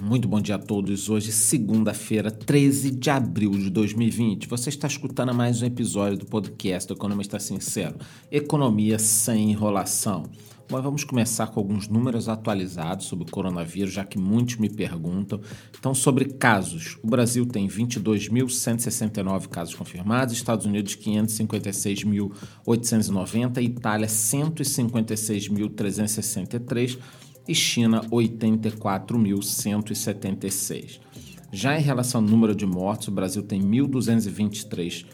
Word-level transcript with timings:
Muito 0.00 0.26
bom 0.26 0.40
dia 0.40 0.54
a 0.54 0.58
todos. 0.58 1.10
Hoje, 1.10 1.30
segunda-feira, 1.30 2.30
13 2.30 2.90
de 2.90 3.10
abril 3.10 3.50
de 3.50 3.68
2020. 3.68 4.48
Você 4.48 4.70
está 4.70 4.86
escutando 4.86 5.34
mais 5.34 5.60
um 5.60 5.66
episódio 5.66 6.16
do 6.16 6.24
podcast 6.24 6.88
do 6.88 6.94
Economista 6.94 7.38
Sincero. 7.38 7.96
Economia 8.32 8.98
sem 8.98 9.50
enrolação. 9.50 10.22
Mas 10.70 10.82
vamos 10.82 11.04
começar 11.04 11.48
com 11.48 11.60
alguns 11.60 11.86
números 11.86 12.30
atualizados 12.30 13.04
sobre 13.06 13.28
o 13.28 13.30
coronavírus, 13.30 13.92
já 13.92 14.02
que 14.02 14.18
muitos 14.18 14.56
me 14.56 14.70
perguntam. 14.70 15.38
Então, 15.78 15.94
sobre 15.94 16.24
casos, 16.24 16.96
o 17.02 17.06
Brasil 17.06 17.44
tem 17.44 17.68
22.169 17.68 19.48
casos 19.48 19.74
confirmados, 19.74 20.32
Estados 20.32 20.64
Unidos 20.64 20.96
556.890, 20.96 23.62
Itália 23.62 24.06
156.363 24.06 26.96
e 27.50 27.54
China 27.54 28.00
84.176. 28.10 31.00
Já 31.52 31.78
em 31.78 31.82
relação 31.82 32.20
ao 32.20 32.26
número 32.26 32.54
de 32.54 32.64
mortos, 32.64 33.08
o 33.08 33.12
Brasil 33.12 33.42
tem 33.42 33.60
1.223 33.60 35.04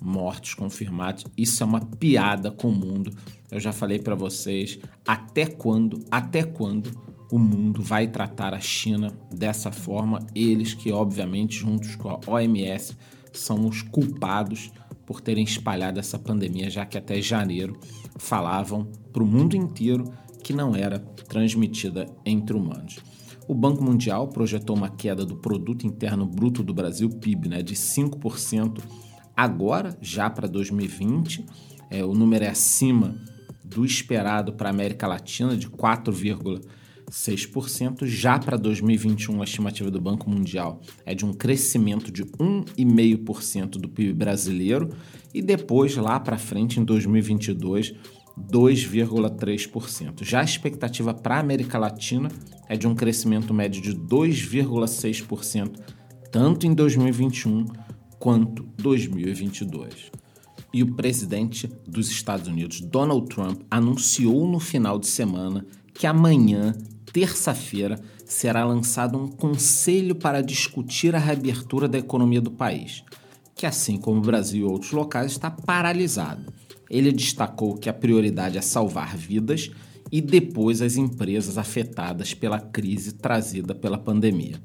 mortos 0.00 0.54
confirmados. 0.54 1.24
Isso 1.36 1.62
é 1.62 1.66
uma 1.66 1.80
piada 1.80 2.50
com 2.50 2.68
o 2.68 2.74
mundo. 2.74 3.12
Eu 3.50 3.60
já 3.60 3.72
falei 3.72 3.98
para 3.98 4.14
vocês 4.14 4.78
até 5.06 5.46
quando, 5.46 6.04
até 6.10 6.42
quando 6.42 6.90
o 7.30 7.38
mundo 7.38 7.82
vai 7.82 8.08
tratar 8.08 8.54
a 8.54 8.60
China 8.60 9.12
dessa 9.32 9.70
forma, 9.70 10.18
eles 10.34 10.74
que 10.74 10.90
obviamente 10.90 11.58
juntos 11.58 11.94
com 11.94 12.08
a 12.08 12.20
OMS 12.26 12.96
são 13.32 13.66
os 13.66 13.82
culpados 13.82 14.72
por 15.06 15.20
terem 15.20 15.44
espalhado 15.44 15.98
essa 15.98 16.18
pandemia, 16.18 16.70
já 16.70 16.84
que 16.84 16.98
até 16.98 17.20
janeiro 17.20 17.78
falavam 18.16 18.84
para 19.12 19.22
o 19.22 19.26
mundo 19.26 19.56
inteiro 19.56 20.12
que 20.42 20.52
não 20.52 20.74
era 20.74 20.98
transmitida 20.98 22.06
entre 22.24 22.56
humanos. 22.56 22.98
O 23.46 23.54
Banco 23.54 23.82
Mundial 23.82 24.28
projetou 24.28 24.76
uma 24.76 24.88
queda 24.88 25.24
do 25.24 25.36
produto 25.36 25.86
interno 25.86 26.26
bruto 26.26 26.62
do 26.62 26.72
Brasil, 26.72 27.10
PIB, 27.10 27.48
né, 27.48 27.62
de 27.62 27.74
5% 27.74 28.80
agora, 29.42 29.96
já 30.00 30.28
para 30.28 30.46
2020. 30.46 31.46
É, 31.90 32.04
o 32.04 32.14
número 32.14 32.44
é 32.44 32.48
acima 32.48 33.16
do 33.64 33.84
esperado 33.84 34.52
para 34.52 34.68
a 34.68 34.72
América 34.72 35.06
Latina, 35.06 35.56
de 35.56 35.68
4,5%. 35.68 36.60
6%. 37.10 38.06
Já 38.06 38.38
para 38.38 38.56
2021, 38.56 39.40
a 39.40 39.44
estimativa 39.44 39.90
do 39.90 40.00
Banco 40.00 40.30
Mundial 40.30 40.80
é 41.04 41.12
de 41.12 41.26
um 41.26 41.32
crescimento 41.32 42.10
de 42.12 42.24
1,5% 42.24 43.70
do 43.70 43.88
PIB 43.88 44.12
brasileiro 44.12 44.90
e 45.34 45.42
depois, 45.42 45.96
lá 45.96 46.20
para 46.20 46.38
frente, 46.38 46.78
em 46.78 46.84
2022, 46.84 47.94
2,3%. 48.38 50.22
Já 50.22 50.40
a 50.40 50.44
expectativa 50.44 51.12
para 51.12 51.36
a 51.36 51.40
América 51.40 51.78
Latina 51.78 52.30
é 52.68 52.76
de 52.76 52.86
um 52.86 52.94
crescimento 52.94 53.52
médio 53.52 53.82
de 53.82 53.92
2,6%, 53.92 55.80
tanto 56.30 56.66
em 56.66 56.72
2021 56.72 57.66
quanto 58.20 58.62
2022. 58.76 60.12
E 60.72 60.84
o 60.84 60.94
presidente 60.94 61.66
dos 61.88 62.08
Estados 62.08 62.46
Unidos, 62.46 62.80
Donald 62.80 63.26
Trump, 63.28 63.62
anunciou 63.68 64.46
no 64.46 64.60
final 64.60 65.00
de 65.00 65.08
semana 65.08 65.66
que 65.92 66.06
amanhã 66.06 66.72
terça-feira, 67.12 68.00
será 68.24 68.64
lançado 68.64 69.18
um 69.18 69.26
conselho 69.26 70.14
para 70.14 70.40
discutir 70.40 71.16
a 71.16 71.18
reabertura 71.18 71.88
da 71.88 71.98
economia 71.98 72.40
do 72.40 72.50
país, 72.50 73.02
que, 73.56 73.66
assim 73.66 73.96
como 73.96 74.18
o 74.18 74.22
Brasil 74.22 74.60
e 74.60 74.70
outros 74.70 74.92
locais, 74.92 75.32
está 75.32 75.50
paralisado. 75.50 76.52
Ele 76.88 77.10
destacou 77.10 77.74
que 77.74 77.88
a 77.88 77.92
prioridade 77.92 78.56
é 78.56 78.60
salvar 78.60 79.16
vidas 79.16 79.70
e 80.10 80.20
depois 80.20 80.82
as 80.82 80.96
empresas 80.96 81.56
afetadas 81.56 82.34
pela 82.34 82.58
crise 82.58 83.12
trazida 83.12 83.74
pela 83.74 83.98
pandemia. 83.98 84.60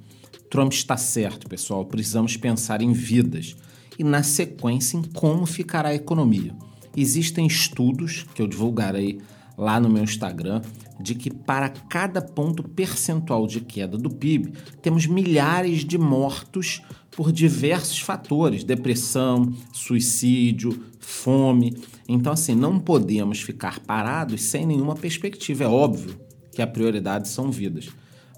Trump 0.50 0.72
está 0.72 0.98
certo, 0.98 1.48
pessoal, 1.48 1.86
precisamos 1.86 2.38
pensar 2.38 2.82
em 2.82 2.94
vidas 2.94 3.56
e, 3.98 4.04
na 4.04 4.24
sequência, 4.24 4.98
em 4.98 5.04
como 5.04 5.46
ficará 5.46 5.90
a 5.90 5.96
economia. 5.96 6.56
Existem 6.96 7.46
estudos 7.46 8.26
que 8.34 8.42
eu 8.42 8.48
divulgarei 8.48 9.20
lá 9.58 9.80
no 9.80 9.90
meu 9.90 10.04
Instagram 10.04 10.62
de 11.00 11.16
que 11.16 11.30
para 11.30 11.70
cada 11.70 12.22
ponto 12.22 12.64
percentual 12.64 13.48
de 13.48 13.60
queda 13.60 13.98
do 13.98 14.10
PIB, 14.10 14.54
temos 14.82 15.06
milhares 15.06 15.84
de 15.84 15.98
mortos 15.98 16.82
por 17.16 17.32
diversos 17.32 18.00
fatores, 18.00 18.64
depressão, 18.64 19.54
suicídio, 19.72 20.84
fome. 21.00 21.74
Então 22.08 22.34
assim, 22.34 22.54
não 22.54 22.78
podemos 22.78 23.42
ficar 23.42 23.80
parados 23.80 24.44
sem 24.44 24.66
nenhuma 24.66 24.96
perspectiva. 24.96 25.64
É 25.64 25.68
óbvio 25.68 26.20
que 26.52 26.62
a 26.62 26.68
prioridade 26.68 27.30
são 27.30 27.50
vidas. 27.50 27.90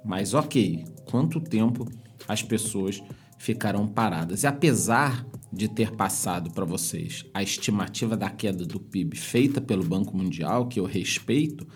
Mas 0.05 0.33
OK, 0.33 0.85
quanto 1.05 1.39
tempo 1.39 1.87
as 2.27 2.43
pessoas 2.43 3.01
ficarão 3.37 3.87
paradas? 3.87 4.43
E 4.43 4.47
apesar 4.47 5.25
de 5.51 5.67
ter 5.67 5.91
passado 5.91 6.51
para 6.51 6.65
vocês 6.65 7.25
a 7.33 7.41
estimativa 7.41 8.15
da 8.15 8.29
queda 8.29 8.65
do 8.65 8.79
PIB 8.79 9.17
feita 9.17 9.59
pelo 9.59 9.83
Banco 9.83 10.15
Mundial, 10.15 10.67
que 10.67 10.79
eu 10.79 10.85
respeito, 10.85 11.67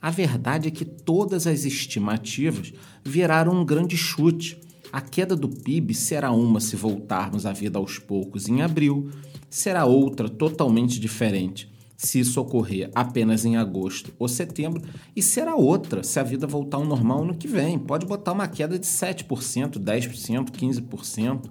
a 0.00 0.10
verdade 0.10 0.68
é 0.68 0.70
que 0.70 0.84
todas 0.84 1.46
as 1.46 1.64
estimativas 1.64 2.72
viraram 3.04 3.52
um 3.52 3.64
grande 3.64 3.96
chute. 3.96 4.58
A 4.92 5.00
queda 5.00 5.36
do 5.36 5.48
PIB 5.48 5.94
será 5.94 6.30
uma 6.30 6.60
se 6.60 6.76
voltarmos 6.76 7.44
à 7.46 7.52
vida 7.52 7.78
aos 7.78 7.98
poucos 7.98 8.48
em 8.48 8.62
abril, 8.62 9.10
será 9.50 9.84
outra 9.84 10.28
totalmente 10.28 10.98
diferente 10.98 11.70
se 11.98 12.20
isso 12.20 12.40
ocorrer 12.40 12.92
apenas 12.94 13.44
em 13.44 13.56
agosto 13.56 14.14
ou 14.20 14.28
setembro, 14.28 14.80
e 15.16 15.20
será 15.20 15.56
outra 15.56 16.04
se 16.04 16.20
a 16.20 16.22
vida 16.22 16.46
voltar 16.46 16.76
ao 16.76 16.84
normal 16.84 17.24
no 17.24 17.34
que 17.34 17.48
vem. 17.48 17.76
Pode 17.76 18.06
botar 18.06 18.32
uma 18.32 18.46
queda 18.46 18.78
de 18.78 18.86
7%, 18.86 19.80
10%, 19.80 20.50
15%. 20.50 21.50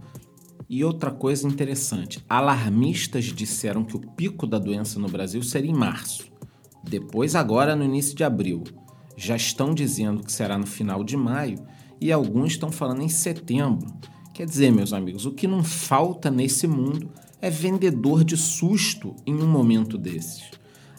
E 0.69 0.85
outra 0.85 1.11
coisa 1.11 1.45
interessante: 1.45 2.23
alarmistas 2.29 3.25
disseram 3.25 3.83
que 3.83 3.97
o 3.97 3.99
pico 3.99 4.47
da 4.47 4.57
doença 4.57 4.97
no 4.97 5.09
Brasil 5.09 5.43
seria 5.43 5.69
em 5.69 5.75
março. 5.75 6.31
Depois, 6.81 7.35
agora 7.35 7.75
no 7.75 7.83
início 7.83 8.15
de 8.15 8.23
abril. 8.23 8.63
Já 9.17 9.35
estão 9.35 9.73
dizendo 9.73 10.23
que 10.23 10.31
será 10.31 10.57
no 10.57 10.67
final 10.67 11.03
de 11.03 11.17
maio 11.17 11.57
e 11.99 12.11
alguns 12.11 12.53
estão 12.53 12.71
falando 12.71 13.01
em 13.01 13.09
setembro. 13.09 13.87
Quer 14.33 14.45
dizer, 14.45 14.71
meus 14.71 14.93
amigos, 14.93 15.25
o 15.25 15.31
que 15.31 15.47
não 15.47 15.63
falta 15.63 16.29
nesse 16.29 16.67
mundo 16.67 17.09
é 17.41 17.49
vendedor 17.49 18.23
de 18.23 18.37
susto 18.37 19.15
em 19.25 19.35
um 19.35 19.47
momento 19.47 19.97
desses. 19.97 20.51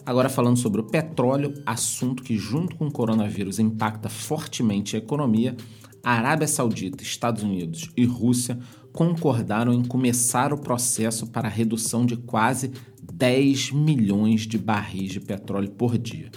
Agora, 0.05 0.27
falando 0.27 0.57
sobre 0.57 0.81
o 0.81 0.85
petróleo, 0.85 1.53
assunto 1.65 2.23
que, 2.23 2.35
junto 2.35 2.75
com 2.75 2.87
o 2.87 2.91
coronavírus, 2.91 3.59
impacta 3.59 4.09
fortemente 4.09 4.95
a 4.95 4.99
economia, 4.99 5.55
a 6.03 6.13
Arábia 6.13 6.47
Saudita, 6.47 7.03
Estados 7.03 7.43
Unidos 7.43 7.89
e 7.95 8.05
Rússia 8.05 8.57
concordaram 8.91 9.73
em 9.73 9.83
começar 9.83 10.51
o 10.51 10.57
processo 10.57 11.27
para 11.27 11.47
a 11.47 11.51
redução 11.51 12.05
de 12.05 12.17
quase 12.17 12.71
10 13.13 13.71
milhões 13.71 14.41
de 14.47 14.57
barris 14.57 15.11
de 15.11 15.19
petróleo 15.19 15.69
por 15.71 15.97
dia. 15.97 16.31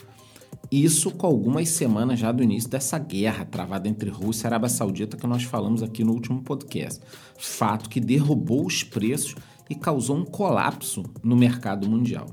Isso 0.72 1.10
com 1.10 1.26
algumas 1.26 1.68
semanas 1.68 2.18
já 2.18 2.32
do 2.32 2.42
início 2.42 2.70
dessa 2.70 2.98
guerra 2.98 3.44
travada 3.44 3.86
entre 3.86 4.08
Rússia 4.08 4.46
e 4.46 4.48
Arábia 4.48 4.70
Saudita 4.70 5.18
que 5.18 5.26
nós 5.26 5.42
falamos 5.42 5.82
aqui 5.82 6.02
no 6.02 6.14
último 6.14 6.40
podcast. 6.42 6.98
Fato 7.36 7.90
que 7.90 8.00
derrubou 8.00 8.64
os 8.64 8.82
preços 8.82 9.34
e 9.68 9.74
causou 9.74 10.16
um 10.16 10.24
colapso 10.24 11.02
no 11.22 11.36
mercado 11.36 11.86
mundial. 11.86 12.24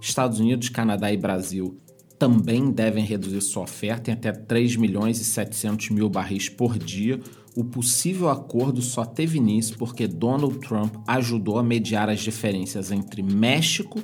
Estados 0.00 0.40
Unidos, 0.40 0.68
Canadá 0.68 1.12
e 1.12 1.16
Brasil 1.16 1.80
também 2.18 2.72
devem 2.72 3.04
reduzir 3.04 3.40
sua 3.40 3.62
oferta 3.62 4.10
em 4.10 4.14
até 4.14 4.32
3 4.32 4.74
milhões 4.74 5.20
e 5.20 5.24
700 5.24 5.90
mil 5.90 6.10
barris 6.10 6.48
por 6.48 6.76
dia. 6.76 7.20
O 7.54 7.62
possível 7.62 8.28
acordo 8.28 8.82
só 8.82 9.04
teve 9.04 9.38
início 9.38 9.78
porque 9.78 10.08
Donald 10.08 10.58
Trump 10.58 10.96
ajudou 11.06 11.56
a 11.56 11.62
mediar 11.62 12.10
as 12.10 12.18
diferenças 12.18 12.90
entre 12.90 13.22
México 13.22 14.02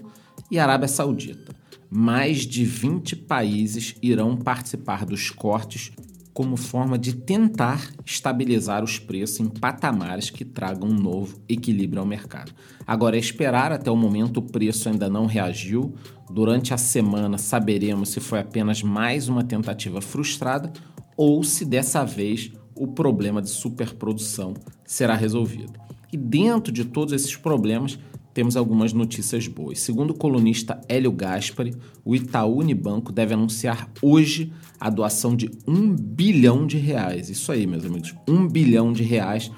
e 0.49 0.61
Arábia 0.61 0.87
Saudita. 0.87 1.62
Mais 1.94 2.47
de 2.47 2.65
20 2.65 3.15
países 3.17 3.94
irão 4.00 4.35
participar 4.35 5.05
dos 5.05 5.29
cortes 5.29 5.93
como 6.33 6.56
forma 6.56 6.99
de 6.99 7.15
tentar 7.15 7.87
estabilizar 8.06 8.83
os 8.83 8.99
preços 8.99 9.41
em 9.41 9.47
patamares 9.47 10.31
que 10.31 10.43
tragam 10.43 10.89
um 10.89 10.94
novo 10.94 11.39
equilíbrio 11.47 12.00
ao 12.00 12.09
mercado. 12.09 12.50
Agora, 12.87 13.17
é 13.17 13.21
esperar 13.21 13.73
até 13.73 13.91
o 13.91 13.97
momento 13.97 14.39
o 14.39 14.43
preço 14.43 14.89
ainda 14.89 15.11
não 15.11 15.27
reagiu. 15.27 15.94
Durante 16.31 16.73
a 16.73 16.79
semana 16.79 17.37
saberemos 17.37 18.09
se 18.09 18.21
foi 18.21 18.38
apenas 18.38 18.83
mais 18.83 19.29
uma 19.29 19.45
tentativa 19.45 20.00
frustrada 20.00 20.73
ou 21.15 21.45
se 21.45 21.62
dessa 21.67 22.06
vez 22.06 22.50
o 22.75 22.87
problema 22.87 23.43
de 23.43 23.50
superprodução 23.50 24.55
será 24.87 25.15
resolvido. 25.15 25.75
E 26.11 26.17
dentro 26.17 26.73
de 26.73 26.87
todos 26.87 27.12
esses 27.12 27.37
problemas, 27.37 27.99
temos 28.32 28.56
algumas 28.56 28.93
notícias 28.93 29.46
boas. 29.46 29.81
Segundo 29.81 30.11
o 30.11 30.19
colunista 30.19 30.81
Hélio 30.88 31.12
Gaspari, 31.12 31.75
o 32.05 32.14
Itaú 32.14 32.58
Unibanco 32.58 33.12
deve 33.12 33.34
anunciar 33.34 33.90
hoje 34.00 34.52
a 34.81 34.90
doação 34.90 35.37
de 35.37 35.50
um 35.67 35.94
bilhão 35.94 36.67
de 36.67 36.79
reais. 36.79 37.29
Isso 37.29 37.52
aí, 37.52 37.67
meus 37.67 37.84
amigos, 37.84 38.14
um 38.29 38.49
bilhão 38.49 38.93
de 38.93 39.02
reais 39.02 39.50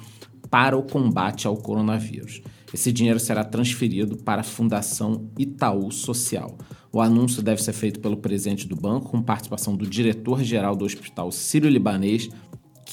para 0.51 0.77
o 0.77 0.83
combate 0.83 1.47
ao 1.47 1.57
coronavírus. 1.57 2.43
Esse 2.73 2.91
dinheiro 2.91 3.21
será 3.21 3.45
transferido 3.45 4.17
para 4.17 4.41
a 4.41 4.45
Fundação 4.45 5.31
Itaú 5.39 5.93
Social. 5.93 6.59
O 6.93 7.01
anúncio 7.01 7.43
deve 7.43 7.63
ser 7.63 7.73
feito 7.73 8.01
pelo 8.01 8.17
presidente 8.17 8.67
do 8.67 8.77
banco, 8.77 9.11
com 9.11 9.23
participação 9.23 9.77
do 9.77 9.87
diretor-geral 9.87 10.77
do 10.77 10.85
Hospital 10.85 11.31
Sírio-Libanês, 11.31 12.29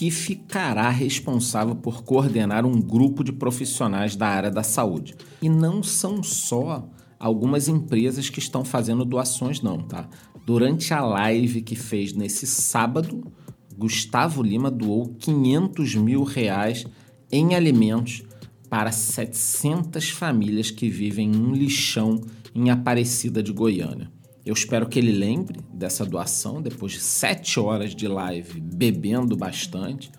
que 0.01 0.09
ficará 0.09 0.89
responsável 0.89 1.75
por 1.75 2.03
coordenar 2.03 2.65
um 2.65 2.81
grupo 2.81 3.23
de 3.23 3.31
profissionais 3.31 4.15
da 4.15 4.27
área 4.27 4.49
da 4.49 4.63
saúde. 4.63 5.13
E 5.39 5.47
não 5.47 5.83
são 5.83 6.23
só 6.23 6.89
algumas 7.19 7.67
empresas 7.67 8.27
que 8.27 8.39
estão 8.39 8.65
fazendo 8.65 9.05
doações, 9.05 9.61
não, 9.61 9.77
tá? 9.77 10.09
Durante 10.43 10.91
a 10.91 11.01
live 11.01 11.61
que 11.61 11.75
fez 11.75 12.13
nesse 12.13 12.47
sábado, 12.47 13.31
Gustavo 13.77 14.41
Lima 14.41 14.71
doou 14.71 15.13
500 15.19 15.93
mil 15.93 16.23
reais 16.23 16.83
em 17.31 17.53
alimentos 17.53 18.23
para 18.71 18.91
700 18.91 20.09
famílias 20.09 20.71
que 20.71 20.89
vivem 20.89 21.31
em 21.31 21.39
um 21.39 21.53
lixão 21.53 22.19
em 22.55 22.71
Aparecida 22.71 23.43
de 23.43 23.53
Goiânia. 23.53 24.11
Eu 24.45 24.53
espero 24.53 24.87
que 24.89 24.97
ele 24.97 25.11
lembre 25.11 25.59
dessa 25.71 26.03
doação 26.03 26.61
depois 26.61 26.93
de 26.93 26.99
sete 26.99 27.59
horas 27.59 27.93
de 27.93 28.07
live 28.07 28.59
bebendo 28.59 29.37
bastante. 29.37 30.11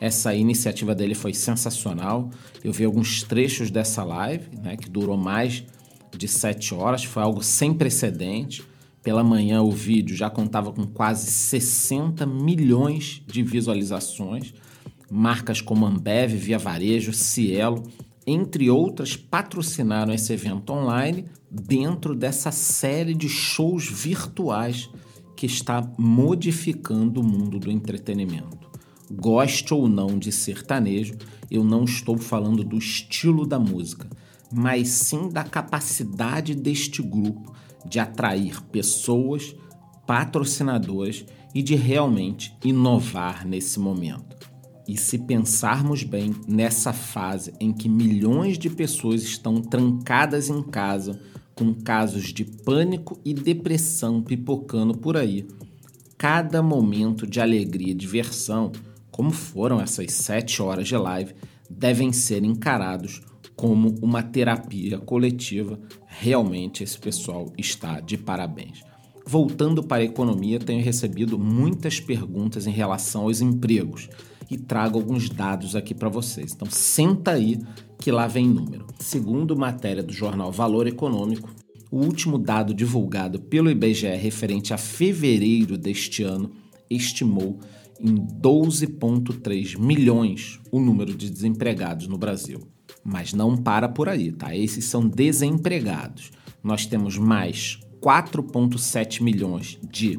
Essa 0.00 0.34
iniciativa 0.34 0.94
dele 0.94 1.14
foi 1.14 1.34
sensacional. 1.34 2.30
Eu 2.64 2.72
vi 2.72 2.84
alguns 2.84 3.22
trechos 3.22 3.70
dessa 3.70 4.02
live, 4.02 4.48
né, 4.62 4.76
que 4.76 4.88
durou 4.88 5.16
mais 5.16 5.64
de 6.16 6.26
sete 6.26 6.74
horas, 6.74 7.04
foi 7.04 7.22
algo 7.22 7.42
sem 7.42 7.74
precedente. 7.74 8.64
Pela 9.02 9.22
manhã 9.22 9.62
o 9.62 9.70
vídeo 9.70 10.16
já 10.16 10.30
contava 10.30 10.72
com 10.72 10.86
quase 10.86 11.30
60 11.30 12.24
milhões 12.24 13.22
de 13.26 13.42
visualizações. 13.42 14.54
Marcas 15.10 15.60
como 15.60 15.86
Ambev, 15.86 16.34
Via 16.34 16.58
Varejo, 16.58 17.12
Cielo 17.12 17.84
entre 18.26 18.68
outras, 18.68 19.16
patrocinaram 19.16 20.12
esse 20.12 20.32
evento 20.32 20.72
online 20.72 21.26
dentro 21.48 22.14
dessa 22.14 22.50
série 22.50 23.14
de 23.14 23.28
shows 23.28 23.88
virtuais 23.88 24.90
que 25.36 25.46
está 25.46 25.88
modificando 25.96 27.20
o 27.20 27.24
mundo 27.24 27.58
do 27.58 27.70
entretenimento. 27.70 28.66
Goste 29.12 29.72
ou 29.72 29.86
não 29.88 30.18
de 30.18 30.32
sertanejo, 30.32 31.14
eu 31.48 31.62
não 31.62 31.84
estou 31.84 32.18
falando 32.18 32.64
do 32.64 32.76
estilo 32.76 33.46
da 33.46 33.58
música, 33.58 34.08
mas 34.52 34.88
sim 34.88 35.28
da 35.28 35.44
capacidade 35.44 36.54
deste 36.54 37.02
grupo 37.02 37.54
de 37.88 38.00
atrair 38.00 38.60
pessoas, 38.64 39.54
patrocinadores 40.06 41.24
e 41.54 41.62
de 41.62 41.76
realmente 41.76 42.56
inovar 42.64 43.46
nesse 43.46 43.78
momento. 43.78 44.35
E 44.88 44.96
se 44.96 45.18
pensarmos 45.18 46.04
bem 46.04 46.34
nessa 46.46 46.92
fase 46.92 47.52
em 47.58 47.72
que 47.72 47.88
milhões 47.88 48.56
de 48.56 48.70
pessoas 48.70 49.22
estão 49.22 49.60
trancadas 49.60 50.48
em 50.48 50.62
casa, 50.62 51.20
com 51.56 51.74
casos 51.74 52.32
de 52.32 52.44
pânico 52.44 53.18
e 53.24 53.34
depressão 53.34 54.22
pipocando 54.22 54.96
por 54.96 55.16
aí, 55.16 55.48
cada 56.16 56.62
momento 56.62 57.26
de 57.26 57.40
alegria 57.40 57.90
e 57.90 57.94
diversão, 57.94 58.70
como 59.10 59.30
foram 59.30 59.80
essas 59.80 60.12
sete 60.12 60.62
horas 60.62 60.86
de 60.86 60.96
live, 60.96 61.34
devem 61.68 62.12
ser 62.12 62.44
encarados 62.44 63.22
como 63.56 63.96
uma 64.00 64.22
terapia 64.22 64.98
coletiva. 64.98 65.80
Realmente, 66.06 66.84
esse 66.84 66.98
pessoal 66.98 67.52
está 67.58 67.98
de 68.00 68.16
parabéns. 68.16 68.84
Voltando 69.26 69.82
para 69.82 70.02
a 70.02 70.04
economia, 70.04 70.60
tenho 70.60 70.84
recebido 70.84 71.36
muitas 71.36 71.98
perguntas 71.98 72.66
em 72.66 72.70
relação 72.70 73.22
aos 73.22 73.40
empregos 73.40 74.08
e 74.50 74.56
trago 74.56 74.98
alguns 74.98 75.28
dados 75.28 75.74
aqui 75.74 75.94
para 75.94 76.08
vocês. 76.08 76.52
Então, 76.52 76.68
senta 76.70 77.32
aí 77.32 77.58
que 77.98 78.10
lá 78.10 78.26
vem 78.26 78.48
número. 78.48 78.86
Segundo 78.98 79.56
matéria 79.56 80.02
do 80.02 80.12
jornal 80.12 80.52
Valor 80.52 80.86
Econômico, 80.86 81.48
o 81.90 81.98
último 81.98 82.38
dado 82.38 82.74
divulgado 82.74 83.40
pelo 83.40 83.70
IBGE 83.70 84.08
referente 84.16 84.74
a 84.74 84.78
fevereiro 84.78 85.78
deste 85.78 86.22
ano 86.22 86.50
estimou 86.90 87.58
em 88.00 88.14
12,3 88.14 89.78
milhões 89.78 90.60
o 90.70 90.80
número 90.80 91.14
de 91.14 91.30
desempregados 91.30 92.06
no 92.06 92.18
Brasil. 92.18 92.60
Mas 93.02 93.32
não 93.32 93.56
para 93.56 93.88
por 93.88 94.08
aí, 94.08 94.32
tá? 94.32 94.54
Esses 94.54 94.84
são 94.84 95.08
desempregados. 95.08 96.30
Nós 96.62 96.86
temos 96.86 97.16
mais 97.16 97.78
4,7 98.00 99.22
milhões 99.22 99.78
de 99.90 100.18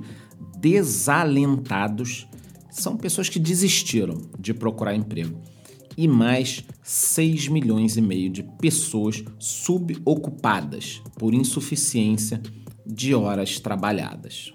desalentados 0.59 2.27
são 2.69 2.97
pessoas 2.97 3.29
que 3.29 3.39
desistiram 3.39 4.21
de 4.39 4.53
procurar 4.53 4.95
emprego. 4.95 5.41
E 5.95 6.07
mais 6.07 6.63
6 6.83 7.47
milhões 7.47 7.97
e 7.97 8.01
meio 8.01 8.29
de 8.29 8.43
pessoas 8.43 9.23
subocupadas 9.39 11.01
por 11.17 11.33
insuficiência 11.33 12.41
de 12.85 13.15
horas 13.15 13.59
trabalhadas. 13.59 14.53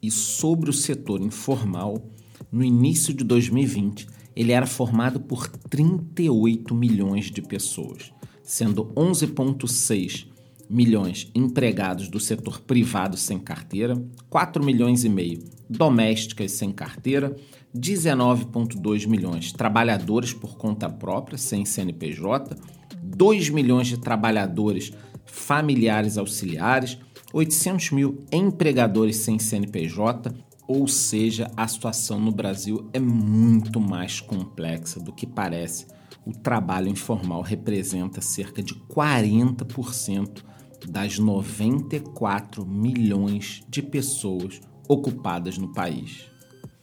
E 0.00 0.10
sobre 0.10 0.70
o 0.70 0.72
setor 0.72 1.20
informal, 1.20 2.08
no 2.52 2.62
início 2.62 3.12
de 3.12 3.24
2020, 3.24 4.06
ele 4.36 4.52
era 4.52 4.66
formado 4.66 5.18
por 5.18 5.48
38 5.48 6.72
milhões 6.74 7.26
de 7.26 7.42
pessoas, 7.42 8.12
sendo 8.44 8.86
11,6 8.94 10.28
milhões 10.70 11.28
empregados 11.34 12.08
do 12.08 12.20
setor 12.20 12.60
privado 12.60 13.16
sem 13.16 13.38
carteira, 13.38 14.00
4 14.30 14.64
milhões 14.64 15.02
e 15.02 15.08
meio 15.08 15.57
domésticas 15.68 16.52
sem 16.52 16.72
carteira, 16.72 17.36
19,2 17.76 19.06
milhões 19.06 19.52
trabalhadores 19.52 20.32
por 20.32 20.56
conta 20.56 20.88
própria 20.88 21.36
sem 21.36 21.64
CNPJ, 21.64 22.56
2 23.02 23.50
milhões 23.50 23.88
de 23.88 23.98
trabalhadores 23.98 24.92
familiares 25.26 26.16
auxiliares, 26.16 26.98
800 27.32 27.90
mil 27.90 28.24
empregadores 28.32 29.16
sem 29.16 29.38
CNPJ, 29.38 30.34
ou 30.66 30.86
seja, 30.86 31.50
a 31.56 31.66
situação 31.66 32.18
no 32.20 32.32
Brasil 32.32 32.88
é 32.92 33.00
muito 33.00 33.80
mais 33.80 34.20
complexa 34.20 35.00
do 35.00 35.12
que 35.12 35.26
parece. 35.26 35.86
O 36.26 36.32
trabalho 36.32 36.88
informal 36.88 37.40
representa 37.40 38.20
cerca 38.20 38.62
de 38.62 38.74
40% 38.74 40.44
das 40.86 41.18
94 41.18 42.66
milhões 42.66 43.62
de 43.68 43.82
pessoas 43.82 44.60
ocupadas 44.88 45.58
no 45.58 45.68
país. 45.72 46.28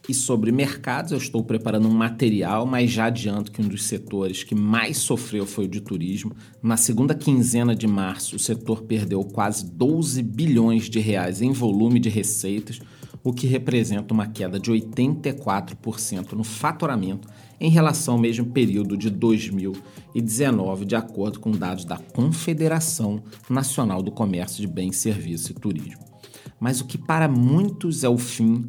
E 0.08 0.14
sobre 0.14 0.52
mercados, 0.52 1.10
eu 1.10 1.18
estou 1.18 1.42
preparando 1.42 1.88
um 1.88 1.92
material, 1.92 2.64
mas 2.64 2.92
já 2.92 3.06
adianto 3.06 3.50
que 3.50 3.60
um 3.60 3.66
dos 3.66 3.84
setores 3.84 4.44
que 4.44 4.54
mais 4.54 4.98
sofreu 4.98 5.44
foi 5.44 5.64
o 5.64 5.68
de 5.68 5.80
turismo. 5.80 6.32
Na 6.62 6.76
segunda 6.76 7.12
quinzena 7.12 7.74
de 7.74 7.88
março, 7.88 8.36
o 8.36 8.38
setor 8.38 8.82
perdeu 8.82 9.24
quase 9.24 9.68
12 9.68 10.22
bilhões 10.22 10.88
de 10.88 11.00
reais 11.00 11.42
em 11.42 11.50
volume 11.50 11.98
de 11.98 12.08
receitas, 12.08 12.80
o 13.24 13.32
que 13.32 13.48
representa 13.48 14.14
uma 14.14 14.28
queda 14.28 14.60
de 14.60 14.70
84% 14.70 16.34
no 16.34 16.44
faturamento 16.44 17.26
em 17.58 17.68
relação 17.68 18.14
ao 18.14 18.20
mesmo 18.20 18.46
período 18.46 18.96
de 18.96 19.10
2019, 19.10 20.84
de 20.84 20.94
acordo 20.94 21.40
com 21.40 21.50
dados 21.50 21.84
da 21.84 21.98
Confederação 21.98 23.20
Nacional 23.50 24.00
do 24.02 24.12
Comércio 24.12 24.60
de 24.60 24.68
Bens, 24.68 24.98
Serviços 24.98 25.50
e 25.50 25.54
Turismo. 25.54 26.15
Mas 26.60 26.80
o 26.80 26.86
que 26.86 26.98
para 26.98 27.28
muitos 27.28 28.04
é 28.04 28.08
o 28.08 28.18
fim, 28.18 28.66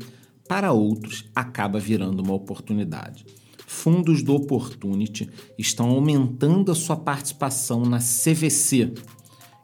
para 0.47 0.71
outros 0.71 1.25
acaba 1.35 1.79
virando 1.79 2.21
uma 2.21 2.33
oportunidade. 2.33 3.25
Fundos 3.65 4.21
do 4.23 4.33
Opportunity 4.33 5.29
estão 5.57 5.89
aumentando 5.89 6.71
a 6.71 6.75
sua 6.75 6.95
participação 6.95 7.81
na 7.81 7.99
CVC, 7.99 8.93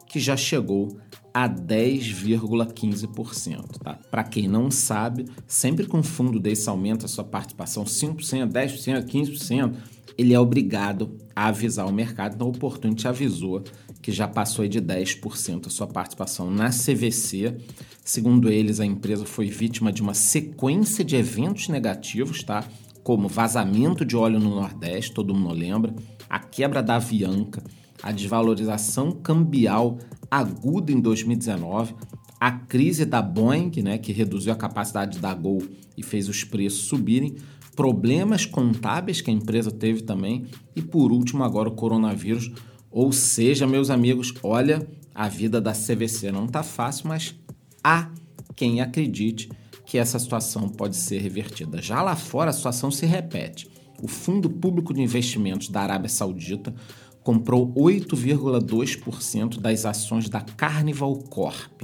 que 0.06 0.20
já 0.20 0.36
chegou 0.36 0.98
a 1.32 1.48
10,15%. 1.48 3.78
Tá? 3.82 3.98
Para 4.10 4.22
quem 4.22 4.46
não 4.46 4.70
sabe, 4.70 5.24
sempre 5.48 5.88
que 5.88 5.96
um 5.96 6.02
fundo 6.02 6.38
desse 6.38 6.68
aumenta 6.68 7.06
a 7.06 7.08
sua 7.08 7.24
participação 7.24 7.84
5%, 7.84 8.46
10%, 8.46 9.04
15%, 9.04 9.74
ele 10.16 10.32
é 10.32 10.38
obrigado 10.38 11.18
a 11.34 11.46
avisar 11.46 11.88
o 11.88 11.92
mercado. 11.92 12.34
Então, 12.34 12.46
o 12.46 12.50
Opportunity 12.50 13.08
avisou 13.08 13.64
que 14.04 14.12
já 14.12 14.28
passou 14.28 14.68
de 14.68 14.82
10% 14.82 15.66
a 15.66 15.70
sua 15.70 15.86
participação 15.86 16.50
na 16.50 16.68
CVC. 16.68 17.56
Segundo 18.04 18.50
eles, 18.50 18.78
a 18.78 18.84
empresa 18.84 19.24
foi 19.24 19.46
vítima 19.46 19.90
de 19.90 20.02
uma 20.02 20.12
sequência 20.12 21.02
de 21.02 21.16
eventos 21.16 21.68
negativos, 21.68 22.42
tá? 22.42 22.68
como 23.02 23.28
vazamento 23.28 24.04
de 24.04 24.14
óleo 24.14 24.38
no 24.38 24.56
Nordeste, 24.56 25.14
todo 25.14 25.32
mundo 25.32 25.54
lembra, 25.54 25.94
a 26.28 26.38
quebra 26.38 26.82
da 26.82 26.96
Avianca, 26.96 27.64
a 28.02 28.12
desvalorização 28.12 29.10
cambial 29.10 29.98
aguda 30.30 30.92
em 30.92 31.00
2019, 31.00 31.94
a 32.38 32.50
crise 32.50 33.06
da 33.06 33.22
Boeing, 33.22 33.72
né, 33.82 33.96
que 33.96 34.12
reduziu 34.12 34.52
a 34.52 34.56
capacidade 34.56 35.18
da 35.18 35.32
Gol 35.32 35.62
e 35.96 36.02
fez 36.02 36.28
os 36.28 36.44
preços 36.44 36.80
subirem, 36.80 37.36
problemas 37.74 38.44
contábeis 38.44 39.22
que 39.22 39.30
a 39.30 39.34
empresa 39.34 39.70
teve 39.70 40.02
também 40.02 40.44
e 40.76 40.82
por 40.82 41.10
último 41.10 41.42
agora 41.42 41.70
o 41.70 41.74
coronavírus, 41.74 42.52
Ou 42.94 43.10
seja, 43.10 43.66
meus 43.66 43.90
amigos, 43.90 44.32
olha, 44.40 44.86
a 45.12 45.28
vida 45.28 45.60
da 45.60 45.72
CVC 45.72 46.30
não 46.30 46.44
está 46.44 46.62
fácil, 46.62 47.08
mas 47.08 47.34
há 47.82 48.08
quem 48.54 48.80
acredite 48.80 49.50
que 49.84 49.98
essa 49.98 50.16
situação 50.16 50.68
pode 50.68 50.96
ser 50.96 51.18
revertida. 51.18 51.82
Já 51.82 52.00
lá 52.00 52.14
fora, 52.14 52.50
a 52.50 52.52
situação 52.52 52.92
se 52.92 53.04
repete. 53.04 53.68
O 54.00 54.06
Fundo 54.06 54.48
Público 54.48 54.94
de 54.94 55.02
Investimentos 55.02 55.70
da 55.70 55.80
Arábia 55.80 56.08
Saudita 56.08 56.72
comprou 57.20 57.74
8,2% 57.74 59.58
das 59.58 59.84
ações 59.84 60.28
da 60.28 60.40
Carnival 60.40 61.16
Corp, 61.16 61.82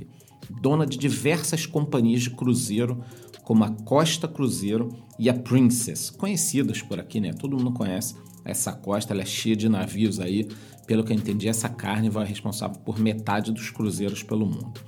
dona 0.63 0.87
de 0.87 0.97
diversas 0.97 1.67
companhias 1.67 2.23
de 2.23 2.31
cruzeiro, 2.31 3.03
como 3.43 3.65
a 3.65 3.71
Costa 3.71 4.29
Cruzeiro 4.29 4.95
e 5.19 5.29
a 5.29 5.35
Princess, 5.35 6.09
conhecidas 6.09 6.81
por 6.83 7.01
aqui, 7.01 7.21
né? 7.21 7.33
Todo 7.33 7.57
mundo 7.57 7.73
conhece 7.73 8.15
essa 8.51 8.73
costa, 8.73 9.15
é 9.15 9.25
cheia 9.25 9.57
de 9.57 9.69
navios 9.69 10.21
aí. 10.21 10.49
Pelo 10.87 11.05
que 11.05 11.13
eu 11.13 11.17
entendi, 11.17 11.49
essa 11.49 11.69
Carnival 11.69 12.23
é 12.23 12.27
responsável 12.27 12.81
por 12.81 12.99
metade 12.99 13.53
dos 13.53 13.71
cruzeiros 13.71 14.23
pelo 14.23 14.47
mundo. 14.47 14.81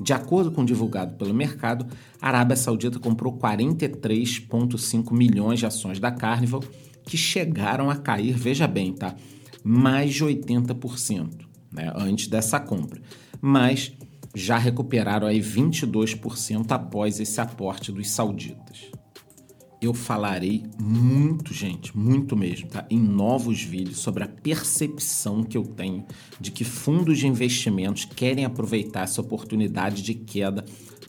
De 0.00 0.12
acordo 0.12 0.50
com 0.50 0.62
o 0.62 0.64
divulgado 0.64 1.16
pelo 1.16 1.34
mercado, 1.34 1.86
a 2.20 2.28
Arábia 2.28 2.56
Saudita 2.56 2.98
comprou 2.98 3.36
43,5 3.36 5.12
milhões 5.12 5.58
de 5.58 5.66
ações 5.66 6.00
da 6.00 6.10
Carnival, 6.10 6.64
que 7.04 7.16
chegaram 7.16 7.90
a 7.90 7.96
cair, 7.96 8.32
veja 8.32 8.66
bem, 8.66 8.94
tá? 8.94 9.14
Mais 9.62 10.14
de 10.14 10.24
80% 10.24 11.44
né, 11.70 11.92
antes 11.94 12.28
dessa 12.28 12.58
compra. 12.58 13.02
Mas 13.40 13.92
já 14.34 14.56
recuperaram 14.56 15.26
aí 15.26 15.40
22% 15.40 16.70
após 16.70 17.20
esse 17.20 17.40
aporte 17.40 17.92
dos 17.92 18.08
sauditas 18.08 18.90
eu 19.80 19.94
falarei 19.94 20.66
muito, 20.78 21.54
gente, 21.54 21.96
muito 21.96 22.36
mesmo, 22.36 22.68
tá? 22.68 22.84
Em 22.90 22.98
novos 22.98 23.62
vídeos 23.62 23.98
sobre 23.98 24.22
a 24.22 24.28
percepção 24.28 25.42
que 25.42 25.56
eu 25.56 25.64
tenho 25.64 26.04
de 26.38 26.50
que 26.50 26.64
fundos 26.64 27.18
de 27.18 27.26
investimentos 27.26 28.04
querem 28.04 28.44
aproveitar 28.44 29.04
essa 29.04 29.22
oportunidade 29.22 30.02
de 30.02 30.14
queda 30.14 30.64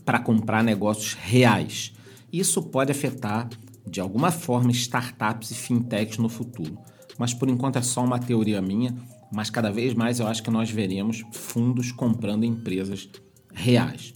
para 0.05 0.19
comprar 0.19 0.63
negócios 0.63 1.13
reais. 1.13 1.93
Isso 2.31 2.63
pode 2.63 2.91
afetar 2.91 3.49
de 3.85 3.99
alguma 3.99 4.31
forma 4.31 4.71
startups 4.71 5.51
e 5.51 5.55
fintechs 5.55 6.17
no 6.17 6.29
futuro. 6.29 6.77
Mas 7.17 7.33
por 7.33 7.49
enquanto 7.49 7.75
é 7.75 7.81
só 7.81 8.03
uma 8.03 8.19
teoria 8.19 8.61
minha, 8.61 8.95
mas 9.33 9.49
cada 9.49 9.69
vez 9.69 9.93
mais 9.93 10.19
eu 10.19 10.27
acho 10.27 10.41
que 10.41 10.49
nós 10.49 10.69
veremos 10.69 11.23
fundos 11.33 11.91
comprando 11.91 12.45
empresas 12.45 13.09
reais. 13.53 14.13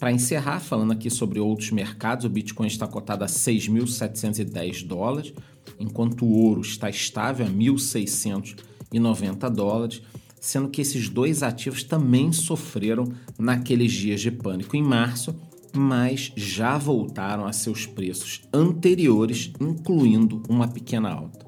Para 0.00 0.10
encerrar, 0.10 0.60
falando 0.60 0.92
aqui 0.92 1.10
sobre 1.10 1.38
outros 1.38 1.70
mercados, 1.70 2.24
o 2.24 2.30
Bitcoin 2.30 2.66
está 2.66 2.86
cotado 2.86 3.22
a 3.22 3.26
6.710 3.26 4.86
dólares, 4.86 5.34
enquanto 5.78 6.24
o 6.24 6.32
ouro 6.32 6.62
está 6.62 6.88
estável 6.88 7.44
a 7.44 7.50
1.690 7.50 9.50
dólares, 9.50 10.00
sendo 10.40 10.70
que 10.70 10.80
esses 10.80 11.10
dois 11.10 11.42
ativos 11.42 11.84
também 11.84 12.32
sofreram 12.32 13.12
naqueles 13.38 13.92
dias 13.92 14.22
de 14.22 14.30
pânico 14.30 14.74
em 14.74 14.82
março, 14.82 15.36
mas 15.76 16.32
já 16.34 16.78
voltaram 16.78 17.44
a 17.44 17.52
seus 17.52 17.84
preços 17.84 18.40
anteriores, 18.54 19.52
incluindo 19.60 20.42
uma 20.48 20.66
pequena 20.66 21.10
alta. 21.10 21.44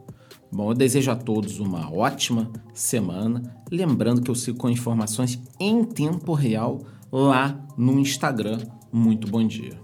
Bom, 0.53 0.73
eu 0.73 0.75
desejo 0.75 1.11
a 1.11 1.17
todos 1.17 1.59
uma 1.59 1.91
ótima 1.91 2.53
semana, 2.75 3.57
lembrando 3.71 4.21
que 4.21 4.31
eu 4.31 4.35
sigo 4.35 4.59
com 4.59 4.69
informações 4.69 5.41
em 5.59 5.83
tempo 5.83 6.35
real 6.35 6.83
lá 7.13 7.63
no 7.77 7.99
Instagram. 7.99 8.59
Muito 8.91 9.29
bom 9.29 9.47
dia. 9.47 9.79